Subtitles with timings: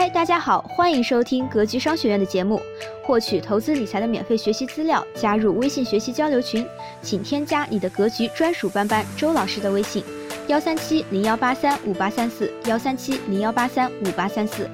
[0.00, 2.58] 嗨，大家好，欢迎收听格局商学院的节目，
[3.04, 6.66] 获取投资理财的免费学习资料，加入微信学习交流群，
[7.02, 10.02] 请添加你的格局专属班班周老师的微信：
[10.46, 14.66] 幺三七零幺八三五八三四，幺三七零幺八三五八三四。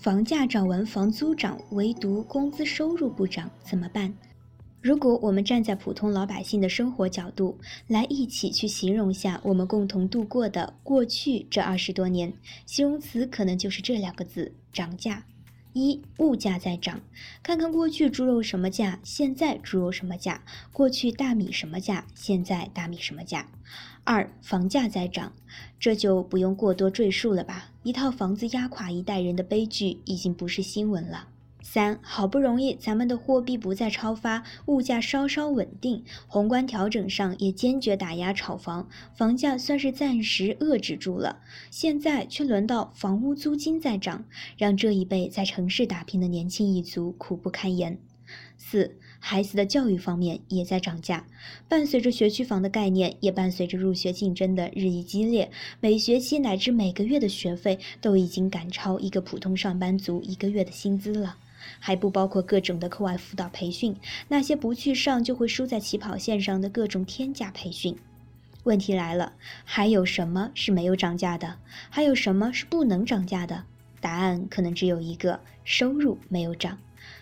[0.00, 4.14] 房价涨完，房租涨，唯独工资收入不涨，怎么办？
[4.80, 12.32] 如果我们站在普通老百姓的生活角度来一起去形容下我们共同度过的过去这二十多年，
[12.64, 15.26] 形容词可能就是这两个字：涨价。
[15.74, 17.00] 一物价在涨，
[17.42, 20.40] 看看过去猪肉什么价，现在猪肉什么价；
[20.72, 23.46] 过去大米什么价，现在大米什么价。
[24.04, 25.32] 二房价在涨，
[25.78, 27.70] 这就不用过多赘述了吧？
[27.82, 31.28] 一套房子压垮一代人的悲剧已经不是新闻了。
[31.62, 41.40] 三，好不容易咱们的货币不再超发，物价稍稍稳定，宏观调整上也坚决打压炒房，房价算是暂时遏制住了。
[41.70, 44.24] 现在却轮到房屋租金在涨，
[44.56, 48.00] 让这一辈在城市打拼的年轻一族苦不堪言。
[48.56, 51.26] 四，孩子的教育方面也在涨价，
[51.68, 55.50] 伴随着学区房的概念，也伴随着入学竞争的日益激烈，
[55.80, 61.36] 每学期乃至每个月的学费都已经赶超一个普通上班族一个月的薪资了。
[61.78, 63.94] 还不包括各种的课外辅导培训，
[64.28, 67.96] 那些不去上就会输在起跑线上的各种天价培训。
[68.64, 69.34] 问题来了，
[69.64, 71.58] 还有什么是没有涨价的？
[71.90, 73.64] 还有什么是不能涨价的？
[74.00, 76.78] 答案可能只有一个：收入没有涨。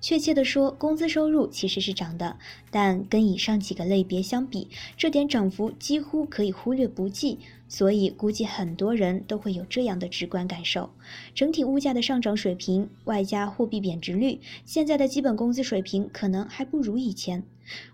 [0.00, 2.38] 确切的说，工资收入其实是涨的，
[2.70, 7.38] 但跟以上几个类别相比，这点涨幅几乎可以忽略不计。
[7.68, 10.90] 所以估计很多人都会有这样的直观感受：
[11.34, 17.44] 整体物价的上涨水平，外加货币贬值率，现在的基本工资水平可能还不如以前。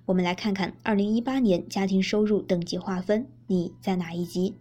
[0.06, 4.54] 我们来看看2018年家庭收入等级划分，你在哪一级？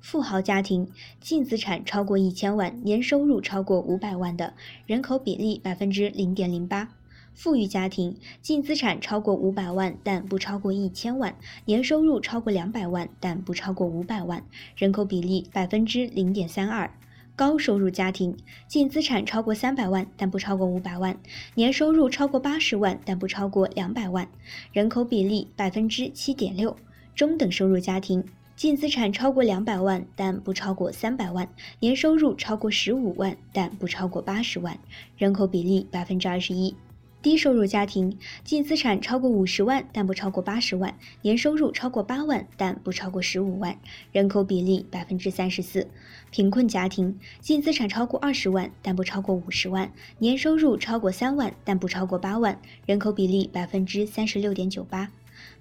[0.00, 0.88] 富豪家庭
[1.20, 4.54] 净资产超过一千万，年收入超过五百万的
[4.86, 6.88] 人口比例百分之零点零八。
[7.32, 14.42] 富裕家庭净资产超过五百万，但不超过一千万，年收入超过两百万，但不超过五百万，
[14.76, 16.90] 人口比例百分之零点三二。
[17.36, 21.18] 高收入家庭净资产超过三百万，但不超过五百万，
[21.54, 24.28] 年收入超过八十万，但不超过两百万，
[24.72, 26.76] 人口比例百分之七点六。
[27.14, 28.24] 中等收入家庭。
[28.60, 31.46] 净资产超过两百万，但不超过三百万；
[31.78, 34.78] 年收入超过十五万，但不超过八十万，
[35.16, 36.76] 人口比例百分之二十一。
[37.22, 43.78] 低收入家庭净资产超过五十万，但不超过八十万；年收入超过八万，但不超过十五万，
[44.12, 45.88] 人口比例百分之三十四。
[46.30, 49.88] 贫困家庭净资产超过二十万，但不超过五十万；
[50.18, 55.08] 年收入超过三万，但不超过八万，人口比例百分之三十六点九八。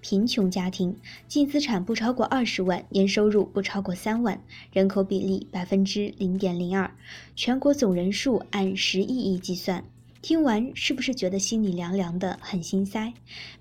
[0.01, 0.95] 贫穷家庭
[1.27, 6.89] 净资产不超过二十万，年收入不超过三万，人口比例百分之零点零二，
[7.35, 9.83] 全国总人数按十亿亿计算。
[10.21, 13.13] 听完是不是觉得心里凉凉的，很心塞？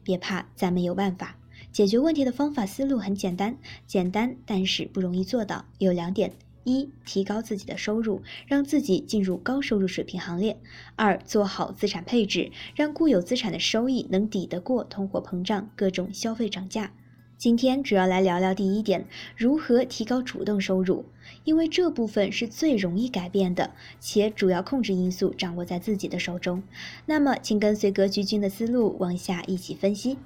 [0.03, 1.37] 别怕，咱们有办法。
[1.71, 3.57] 解决问题的方法思路很简单，
[3.87, 6.33] 简单但是不容易做到，有两点。
[6.69, 10.57] 一、提高自己的收入，让自己进入高收入水平行列；
[10.95, 16.93] 二、做好资产配置，让固有资产的收益能抵得过通货膨胀、各种消费涨价。
[17.39, 19.07] 今天主要来聊聊第一点，
[19.37, 21.05] 如何提高主动收入，
[21.45, 26.65] 因为这部分是最容易改变的，且主要控制因素掌握在自己的手中。
[27.07, 30.19] 那么，请跟随格局君的思路往下一起分析。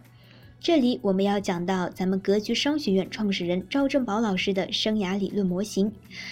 [0.62, 5.90] 这里我们要讲到咱们格局商学院创始人赵振宝老师的生涯理论模型，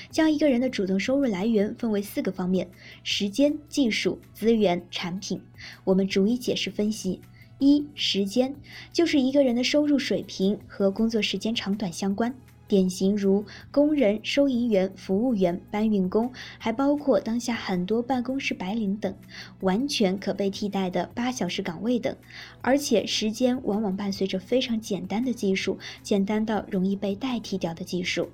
[0.09, 2.71] 将一个人的主动收入来源分为四个方面：
[3.03, 5.43] 时间、技术、资源、产品。
[5.83, 7.21] 我们逐一解释分析。
[7.59, 8.55] 一、时间
[8.93, 12.33] 就是一个人的收入水平和工作时间长短相关。
[12.71, 19.13] 典型如工人、收银员、服务员、搬运工，还包括当下很多办公室白领等，
[19.59, 22.15] 完全可被替代的八小时岗位等。
[22.61, 28.29] 而且时间往往伴随着非常简单的技术，简单到容易被代替掉的技术。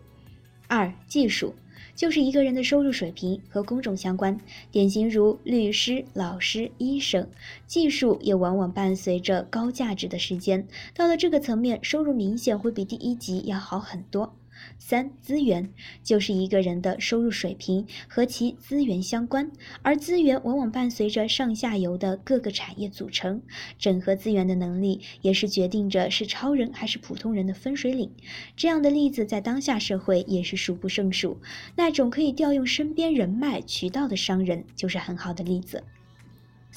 [0.69, 1.55] 二、技术。
[1.97, 4.39] 就是一个人的收入水平和工种相关，
[4.71, 7.27] 典型如律师、老师、医生。
[7.67, 14.35] 技术也往往伴随着高价值的时间，到了这个层面，收入明显会比第一级要好很多。
[14.79, 15.73] 三、资源
[16.03, 19.51] 就是一个人的收入水平和其资源相关，
[19.83, 23.43] 而资源往往伴随着上下游的各个产业组成。
[23.79, 28.11] 整合资源的能力也是决定着是超人还是普通人的分水岭。
[28.57, 31.39] 这样的例子在当下社会也是数不胜数。
[31.75, 35.83] 那种可以调用身边人脉渠道的商人就是很好的例子。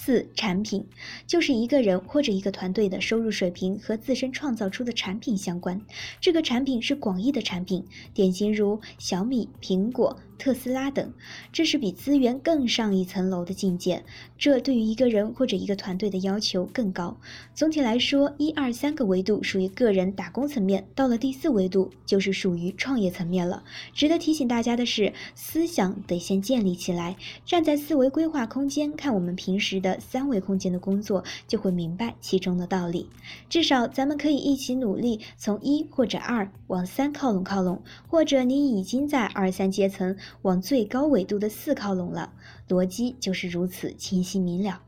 [0.01, 0.87] 四产品
[1.27, 5.81] 就是一个人或者一个团队的收入水平和自身创造出的产品相关。
[6.21, 10.17] 这个产品是广义的产品，典型如小米、苹果。
[10.39, 11.13] 特斯拉等，
[11.51, 14.03] 这是比资源更上一层楼的境界。
[14.37, 17.17] 这对于一个人或者一个团队的要求更高。
[17.53, 23.63] 总体来说，一二三个维度属于个人打工层面，到了第四维度就是属于创业层面了。
[23.93, 27.17] 值得提醒大家的是，思想得先建立起来。
[27.45, 33.09] 站在四维规划空间看我们平时的三维空间的工作，就会明白其中的道理。
[33.49, 40.15] 至少咱们可以一起努力，从一或者二往三靠拢靠拢，或者你已经在二三阶层。
[40.43, 42.33] 往最高纬度的四靠拢了，
[42.67, 44.81] 逻辑就是如此清晰明了。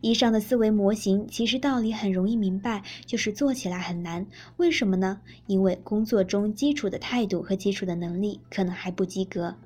[0.00, 4.26] 以上的思维模型其实道理很容易明白，就是做起来很难。
[4.56, 5.20] 为什么呢？
[5.46, 9.56] 因为工作中基础的态度和基础的能力可能还不及格。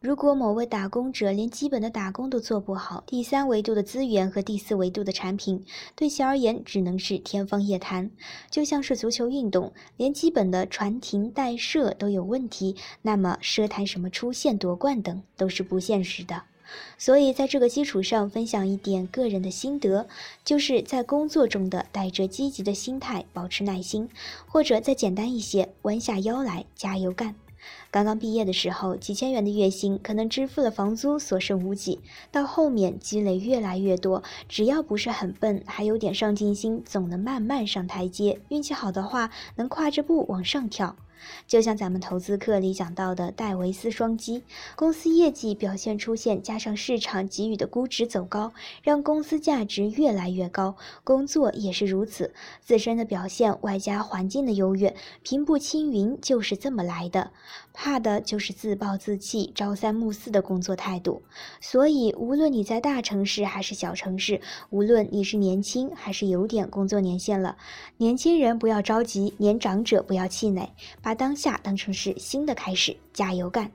[0.00, 5.64] 如果某位打工者连基本的打工都做不好，第三维度的资源和第四维度的产品
[5.94, 8.10] 对其而言只能是天方夜谭。
[8.50, 16.42] 就像是足球运动，连基本的传停带射都有问题，那么奢谈什么出线夺冠等都是不现实的。
[16.96, 20.08] 所以在这个基础上分享一点个人的心得，
[20.42, 24.08] 就是在工作中的带着积极的心态，保持耐心，
[24.46, 27.34] 或者再简单一些，弯下腰来加油干。
[27.90, 32.00] 刚刚毕业的时候，几千元的月薪可能支付了房租，所剩无几。
[32.30, 38.40] 到后面积累越来越多，只要不是很笨，还有点上进心，总能慢慢上台阶。
[38.48, 40.96] 运气好的话，能跨着步往上跳。
[41.46, 44.42] 就像咱们投资课里讲到的戴维斯双击，
[44.76, 48.52] 公司业绩表现出现，加上市场给予的估值走高，
[48.82, 50.76] 让公司价值越来越高。
[51.04, 57.30] 工作也是如此，自身的表现外加环境的优越，平步青云就是这么来的。
[57.74, 61.22] 怕的就是自暴自弃、朝三暮四的工作态度。
[61.60, 67.56] 所以，无论你在大城市还是小城市，无论你是年轻还是有点工作年限了，
[67.96, 70.70] 年轻人不要着急，年长者不要气馁，
[71.00, 73.70] 把当下当成是新的开始，加油干！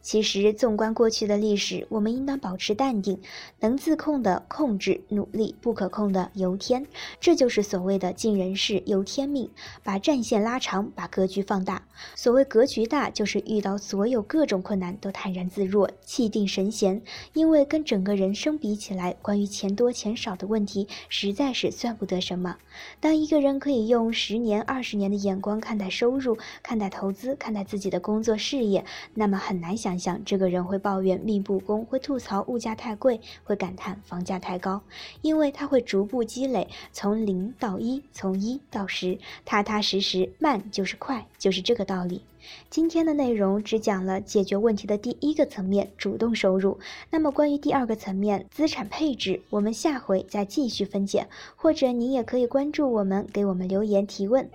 [0.00, 3.20] 其实，纵观过去的历史，我们应当保持淡定，
[3.60, 6.86] 能自控的控制努力，不可控的由天。
[7.20, 9.50] 这就是所谓的尽人事，由天命。
[9.82, 11.82] 把战线拉长，把格局放大。
[12.14, 17.02] 所谓格局大，就是遇到所有各种困难都坦然自若，气定神闲。
[17.32, 22.56] 因为跟整个人生比起来，关于钱多钱少的问题，实在是算不得什么。
[23.00, 28.84] 当一个人可以用十年、二十年的眼光看待收入、看待投资、看待自己的工作事业，
[29.14, 29.66] 那么很很。
[29.66, 34.80] 难想象这个人会抱怨命不公，会吐槽物价太贵，会感叹房价太高，
[35.22, 42.22] 因为他会逐步积累，从零到一，从一到十，踏踏实实，慢就是快，就是这个道理。
[42.70, 46.78] 今天的内容只讲了解决问题的第一个层面，主动收入。
[47.10, 51.26] 那么关于第二个层面，资产配置，我们下回再继续分解，
[51.56, 54.48] 或者您也可以关注我们，给我们留言提问。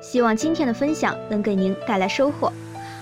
[0.00, 2.50] 希望今天的分享能给您带来收获。